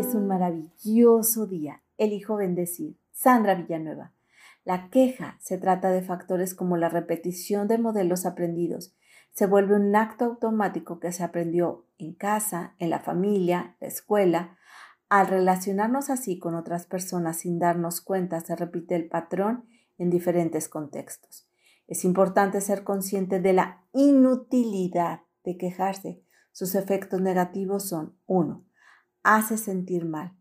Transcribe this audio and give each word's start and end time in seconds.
Es 0.00 0.14
un 0.14 0.28
maravilloso 0.28 1.46
día. 1.46 1.82
Elijo 1.98 2.36
bendecir. 2.36 2.96
Sandra 3.12 3.54
Villanueva. 3.54 4.14
La 4.64 4.88
queja 4.88 5.36
se 5.40 5.58
trata 5.58 5.90
de 5.90 6.00
factores 6.00 6.54
como 6.54 6.78
la 6.78 6.88
repetición 6.88 7.68
de 7.68 7.76
modelos 7.76 8.24
aprendidos. 8.24 8.94
Se 9.32 9.44
vuelve 9.44 9.76
un 9.76 9.94
acto 9.94 10.24
automático 10.24 11.00
que 11.00 11.12
se 11.12 11.22
aprendió 11.22 11.84
en 11.98 12.14
casa, 12.14 12.76
en 12.78 12.88
la 12.88 13.00
familia, 13.00 13.76
la 13.78 13.88
escuela. 13.88 14.56
Al 15.10 15.26
relacionarnos 15.26 16.08
así 16.08 16.38
con 16.38 16.54
otras 16.54 16.86
personas 16.86 17.40
sin 17.40 17.58
darnos 17.58 18.00
cuenta, 18.00 18.40
se 18.40 18.56
repite 18.56 18.96
el 18.96 19.06
patrón 19.06 19.66
en 19.98 20.08
diferentes 20.08 20.70
contextos. 20.70 21.46
Es 21.86 22.06
importante 22.06 22.62
ser 22.62 22.84
consciente 22.84 23.38
de 23.38 23.52
la 23.52 23.84
inutilidad 23.92 25.20
de 25.44 25.58
quejarse. 25.58 26.22
Sus 26.52 26.74
efectos 26.74 27.20
negativos 27.20 27.86
son 27.86 28.16
1 28.24 28.64
hace 29.22 29.56
sentir 29.56 30.04
mal. 30.04 30.32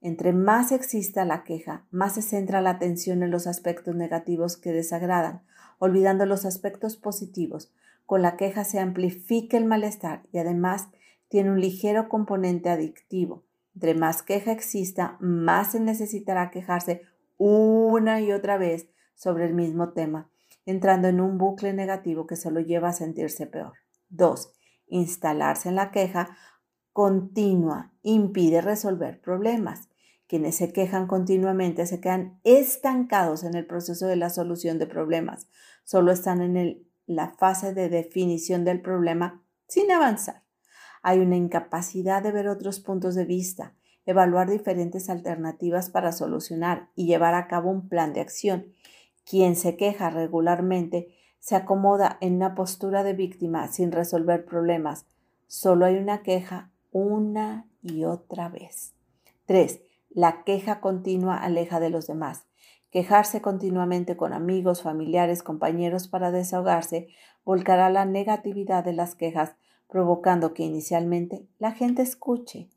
Entre 0.00 0.32
más 0.32 0.72
exista 0.72 1.24
la 1.24 1.44
queja, 1.44 1.84
más 1.90 2.14
se 2.14 2.22
centra 2.22 2.62
la 2.62 2.70
atención 2.70 3.22
en 3.22 3.30
los 3.30 3.46
aspectos 3.46 3.94
negativos 3.94 4.56
que 4.56 4.72
desagradan, 4.72 5.42
olvidando 5.78 6.24
los 6.24 6.46
aspectos 6.46 6.96
positivos. 6.96 7.72
Con 8.06 8.22
la 8.22 8.36
queja 8.36 8.64
se 8.64 8.80
amplifica 8.80 9.56
el 9.56 9.66
malestar 9.66 10.22
y 10.32 10.38
además 10.38 10.88
tiene 11.28 11.50
un 11.50 11.60
ligero 11.60 12.08
componente 12.08 12.70
adictivo. 12.70 13.44
Entre 13.74 13.94
más 13.94 14.22
queja 14.22 14.52
exista, 14.52 15.16
más 15.20 15.72
se 15.72 15.80
necesitará 15.80 16.50
quejarse 16.50 17.02
una 17.36 18.20
y 18.20 18.32
otra 18.32 18.58
vez 18.58 18.88
sobre 19.14 19.46
el 19.46 19.54
mismo 19.54 19.90
tema, 19.90 20.30
entrando 20.66 21.08
en 21.08 21.20
un 21.20 21.38
bucle 21.38 21.72
negativo 21.72 22.26
que 22.26 22.36
solo 22.36 22.60
lleva 22.60 22.88
a 22.88 22.94
sentirse 22.94 23.46
peor. 23.46 23.74
2. 24.08 24.52
Instalarse 24.88 25.68
en 25.68 25.76
la 25.76 25.90
queja 25.90 26.36
continua 26.92 27.92
impide 28.02 28.60
resolver 28.60 29.20
problemas. 29.20 29.88
Quienes 30.26 30.56
se 30.56 30.72
quejan 30.72 31.06
continuamente 31.06 31.86
se 31.86 32.00
quedan 32.00 32.38
estancados 32.44 33.42
en 33.42 33.54
el 33.54 33.66
proceso 33.66 34.06
de 34.06 34.16
la 34.16 34.30
solución 34.30 34.78
de 34.78 34.86
problemas. 34.86 35.48
Solo 35.84 36.12
están 36.12 36.40
en 36.40 36.86
la 37.06 37.30
fase 37.30 37.74
de 37.74 37.88
definición 37.88 38.64
del 38.64 38.80
problema 38.80 39.42
sin 39.66 39.90
avanzar. 39.90 40.42
Hay 41.02 41.18
una 41.18 41.36
incapacidad 41.36 42.22
de 42.22 42.32
ver 42.32 42.48
otros 42.48 42.80
puntos 42.80 43.14
de 43.14 43.24
vista, 43.24 43.74
evaluar 44.06 44.50
diferentes 44.50 45.08
alternativas 45.10 45.90
para 45.90 46.12
solucionar 46.12 46.90
y 46.94 47.06
llevar 47.06 47.34
a 47.34 47.48
cabo 47.48 47.70
un 47.70 47.88
plan 47.88 48.12
de 48.12 48.20
acción. 48.20 48.66
Quien 49.24 49.56
se 49.56 49.76
queja 49.76 50.10
regularmente 50.10 51.08
se 51.38 51.56
acomoda 51.56 52.18
en 52.20 52.36
una 52.36 52.54
postura 52.54 53.02
de 53.02 53.14
víctima 53.14 53.68
sin 53.68 53.92
resolver 53.92 54.44
problemas. 54.44 55.06
Solo 55.46 55.86
hay 55.86 55.96
una 55.96 56.22
queja 56.22 56.70
una 56.92 57.66
y 57.82 58.04
otra 58.04 58.48
vez. 58.48 58.94
3. 59.46 59.80
La 60.10 60.44
queja 60.44 60.80
continua 60.80 61.36
aleja 61.36 61.80
de 61.80 61.90
los 61.90 62.06
demás. 62.06 62.46
Quejarse 62.90 63.40
continuamente 63.40 64.16
con 64.16 64.32
amigos, 64.32 64.82
familiares, 64.82 65.42
compañeros 65.42 66.08
para 66.08 66.32
desahogarse 66.32 67.08
volcará 67.44 67.90
la 67.90 68.04
negatividad 68.04 68.84
de 68.84 68.92
las 68.92 69.14
quejas, 69.14 69.54
provocando 69.88 70.54
que 70.54 70.64
inicialmente 70.64 71.46
la 71.58 71.72
gente 71.72 72.02
escuche. 72.02 72.68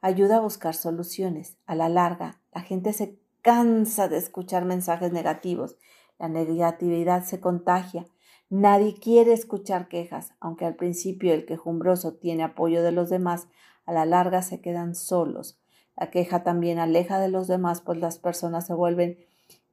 Ayuda 0.00 0.36
a 0.36 0.40
buscar 0.40 0.74
soluciones. 0.74 1.56
A 1.66 1.74
la 1.74 1.88
larga, 1.88 2.40
la 2.54 2.60
gente 2.60 2.92
se 2.92 3.18
cansa 3.40 4.08
de 4.08 4.18
escuchar 4.18 4.64
mensajes 4.64 5.12
negativos. 5.12 5.76
La 6.18 6.28
negatividad 6.28 7.24
se 7.24 7.40
contagia. 7.40 8.06
Nadie 8.54 8.92
quiere 8.92 9.32
escuchar 9.32 9.88
quejas, 9.88 10.34
aunque 10.38 10.66
al 10.66 10.76
principio 10.76 11.32
el 11.32 11.46
quejumbroso 11.46 12.12
tiene 12.12 12.42
apoyo 12.42 12.82
de 12.82 12.92
los 12.92 13.08
demás, 13.08 13.48
a 13.86 13.94
la 13.94 14.04
larga 14.04 14.42
se 14.42 14.60
quedan 14.60 14.94
solos. 14.94 15.58
La 15.96 16.10
queja 16.10 16.42
también 16.42 16.78
aleja 16.78 17.18
de 17.18 17.30
los 17.30 17.46
demás, 17.46 17.80
pues 17.80 17.98
las 17.98 18.18
personas 18.18 18.66
se 18.66 18.74
vuelven 18.74 19.16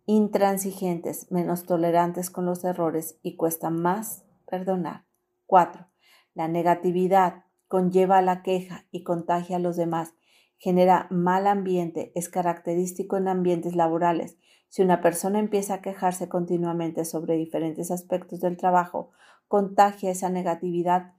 intransigentes, 0.06 1.30
menos 1.30 1.66
tolerantes 1.66 2.30
con 2.30 2.46
los 2.46 2.64
errores 2.64 3.18
y 3.22 3.36
cuesta 3.36 3.70
más 3.70 4.24
perdonar. 4.50 5.04
4. 5.46 5.88
La 6.34 6.48
negatividad 6.48 7.44
conlleva 7.68 8.22
la 8.22 8.44
queja 8.44 8.86
y 8.92 9.04
contagia 9.04 9.58
a 9.58 9.60
los 9.60 9.76
demás. 9.76 10.14
Genera 10.60 11.08
mal 11.10 11.48
ambiente, 11.48 12.12
es 12.14 12.30
característico 12.30 13.18
en 13.18 13.28
ambientes 13.28 13.76
laborales. 13.76 14.38
Si 14.68 14.84
una 14.84 15.02
persona 15.02 15.40
empieza 15.40 15.76
a 15.76 15.82
quejarse 15.82 16.30
continuamente 16.30 17.04
sobre 17.06 17.38
diferentes 17.38 17.90
aspectos 17.90 18.42
del 18.42 18.58
trabajo, 18.58 19.10
contagia 19.48 20.12
esa 20.12 20.30
negatividad 20.30 21.14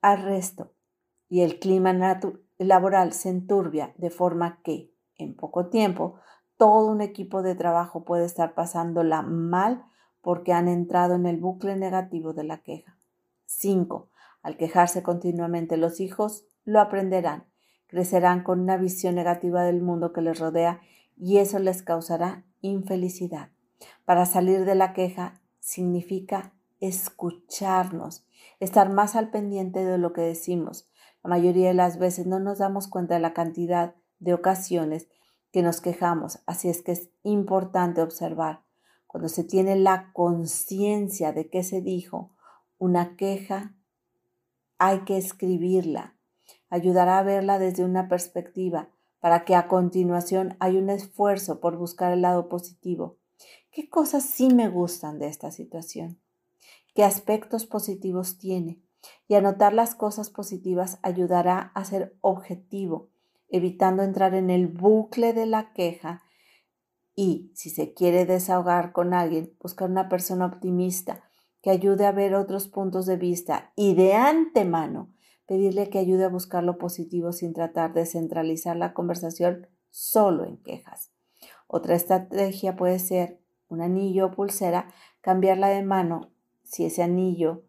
al 0.00 0.22
resto 0.22 0.72
y 1.28 1.40
el 1.40 1.58
clima 1.58 1.92
laboral 2.58 3.12
se 3.12 3.30
enturbia 3.30 3.94
de 3.96 4.10
forma 4.10 4.60
que, 4.62 4.92
en 5.16 5.34
poco 5.34 5.66
tiempo, 5.66 6.20
todo 6.56 6.92
un 6.92 7.00
equipo 7.00 7.42
de 7.42 7.54
trabajo 7.54 8.04
puede 8.04 8.24
estar 8.24 8.54
pasándola 8.54 9.22
mal 9.22 9.84
porque 10.20 10.52
han 10.52 10.68
entrado 10.68 11.14
en 11.14 11.26
el 11.26 11.38
bucle 11.38 11.74
negativo 11.76 12.32
de 12.32 12.44
la 12.44 12.58
queja. 12.58 12.96
5. 13.46 14.10
Al 14.42 14.56
quejarse 14.56 15.02
continuamente 15.02 15.76
los 15.76 16.00
hijos 16.00 16.46
lo 16.64 16.80
aprenderán, 16.80 17.46
crecerán 17.86 18.42
con 18.42 18.60
una 18.60 18.76
visión 18.76 19.14
negativa 19.14 19.62
del 19.64 19.82
mundo 19.82 20.12
que 20.12 20.20
les 20.20 20.38
rodea 20.38 20.80
y 21.16 21.38
eso 21.38 21.58
les 21.58 21.82
causará 21.82 22.44
infelicidad. 22.60 23.50
Para 24.04 24.26
salir 24.26 24.64
de 24.64 24.74
la 24.74 24.92
queja 24.92 25.40
significa 25.60 26.52
escucharnos, 26.80 28.26
estar 28.60 28.90
más 28.90 29.16
al 29.16 29.30
pendiente 29.30 29.84
de 29.84 29.98
lo 29.98 30.12
que 30.12 30.22
decimos, 30.22 30.88
la 31.22 31.30
mayoría 31.30 31.68
de 31.68 31.74
las 31.74 31.98
veces 31.98 32.26
no 32.26 32.38
nos 32.38 32.58
damos 32.58 32.86
cuenta 32.86 33.14
de 33.14 33.20
la 33.20 33.32
cantidad 33.32 33.94
de 34.18 34.34
ocasiones 34.34 35.08
que 35.52 35.62
nos 35.62 35.80
quejamos, 35.80 36.40
así 36.46 36.68
es 36.68 36.82
que 36.82 36.92
es 36.92 37.10
importante 37.22 38.02
observar. 38.02 38.62
Cuando 39.06 39.28
se 39.28 39.44
tiene 39.44 39.76
la 39.76 40.12
conciencia 40.12 41.32
de 41.32 41.48
qué 41.48 41.62
se 41.62 41.80
dijo, 41.80 42.32
una 42.78 43.16
queja, 43.16 43.74
hay 44.78 45.04
que 45.04 45.16
escribirla. 45.16 46.13
Ayudará 46.74 47.18
a 47.18 47.22
verla 47.22 47.58
desde 47.58 47.84
una 47.84 48.08
perspectiva 48.08 48.88
para 49.20 49.44
que 49.44 49.54
a 49.54 49.68
continuación 49.68 50.56
hay 50.58 50.76
un 50.76 50.90
esfuerzo 50.90 51.60
por 51.60 51.76
buscar 51.76 52.12
el 52.12 52.22
lado 52.22 52.48
positivo. 52.48 53.18
¿Qué 53.70 53.88
cosas 53.88 54.24
sí 54.24 54.52
me 54.52 54.68
gustan 54.68 55.18
de 55.18 55.28
esta 55.28 55.50
situación? 55.52 56.18
¿Qué 56.94 57.04
aspectos 57.04 57.66
positivos 57.66 58.38
tiene? 58.38 58.80
y 59.28 59.34
anotar 59.34 59.74
las 59.74 59.94
cosas 59.94 60.30
positivas 60.30 60.98
ayudará 61.02 61.72
a 61.74 61.84
ser 61.84 62.16
objetivo, 62.20 63.10
evitando 63.48 64.02
entrar 64.02 64.34
en 64.34 64.50
el 64.50 64.68
bucle 64.68 65.32
de 65.32 65.46
la 65.46 65.72
queja 65.72 66.22
y, 67.14 67.52
si 67.54 67.70
se 67.70 67.94
quiere 67.94 68.26
desahogar 68.26 68.92
con 68.92 69.14
alguien, 69.14 69.54
buscar 69.60 69.90
una 69.90 70.08
persona 70.08 70.46
optimista 70.46 71.22
que 71.62 71.70
ayude 71.70 72.06
a 72.06 72.12
ver 72.12 72.34
otros 72.34 72.66
puntos 72.68 73.06
de 73.06 73.16
vista 73.16 73.72
y 73.76 73.94
de 73.94 74.14
antemano 74.14 75.10
pedirle 75.46 75.90
que 75.90 75.98
ayude 75.98 76.24
a 76.24 76.28
buscar 76.28 76.64
lo 76.64 76.78
positivo 76.78 77.32
sin 77.32 77.52
tratar 77.52 77.92
de 77.92 78.06
centralizar 78.06 78.76
la 78.76 78.94
conversación 78.94 79.68
solo 79.90 80.44
en 80.44 80.56
quejas. 80.58 81.12
Otra 81.66 81.94
estrategia 81.94 82.76
puede 82.76 82.98
ser 82.98 83.40
un 83.68 83.82
anillo 83.82 84.26
o 84.26 84.30
pulsera, 84.30 84.88
cambiarla 85.20 85.68
de 85.68 85.82
mano 85.82 86.30
si 86.62 86.84
ese 86.84 87.02
anillo 87.02 87.64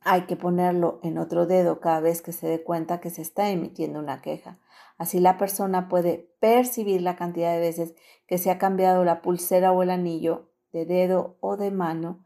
hay 0.00 0.22
que 0.26 0.36
ponerlo 0.36 1.00
en 1.02 1.18
otro 1.18 1.46
dedo 1.46 1.80
cada 1.80 2.00
vez 2.00 2.20
que 2.20 2.32
se 2.32 2.46
dé 2.46 2.62
cuenta 2.62 3.00
que 3.00 3.10
se 3.10 3.22
está 3.22 3.50
emitiendo 3.50 3.98
una 3.98 4.20
queja. 4.20 4.58
Así 4.98 5.18
la 5.18 5.38
persona 5.38 5.88
puede 5.88 6.30
percibir 6.40 7.00
la 7.00 7.16
cantidad 7.16 7.52
de 7.52 7.60
veces 7.60 7.94
que 8.26 8.38
se 8.38 8.50
ha 8.50 8.58
cambiado 8.58 9.04
la 9.04 9.22
pulsera 9.22 9.72
o 9.72 9.82
el 9.82 9.90
anillo 9.90 10.50
de 10.72 10.84
dedo 10.84 11.36
o 11.40 11.56
de 11.56 11.70
mano. 11.70 12.23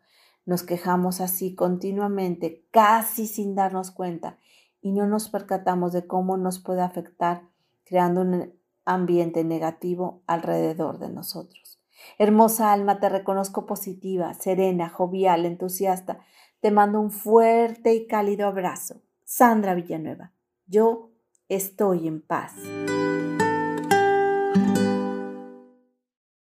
Nos 0.49 0.63
quejamos 0.63 1.21
así 1.21 1.55
continuamente, 1.55 2.65
casi 2.71 3.27
sin 3.27 3.55
darnos 3.55 3.91
cuenta, 3.91 4.39
y 4.81 4.93
no 4.93 5.07
nos 5.07 5.29
percatamos 5.29 5.93
de 5.93 6.07
cómo 6.07 6.39
nos 6.39 6.59
puede 6.59 6.81
afectar 6.81 7.43
creando 7.85 8.23
un 8.23 8.55
ambiente 8.87 9.45
negativo 9.45 10.23
alrededor 10.27 11.01
de 11.01 11.11
nosotros. 11.11 11.83
Hermosa 12.17 12.73
alma, 12.73 12.99
te 12.99 13.11
reconozco 13.11 13.67
positiva, 13.67 14.33
serena, 14.33 14.89
jovial, 14.89 15.45
entusiasta, 15.45 16.21
te 16.61 16.71
mando 16.71 16.99
un 16.99 17.11
fuerte 17.11 17.93
y 17.95 18.07
cálido 18.07 18.47
abrazo. 18.47 19.03
Sandra 19.25 19.75
Villanueva. 19.75 20.33
Yo 20.67 21.11
estoy 21.51 22.09
en 22.09 22.23
paz. 22.23 22.55